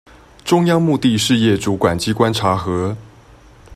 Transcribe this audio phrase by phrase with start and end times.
[0.43, 2.97] 中央目的事業主管機關查核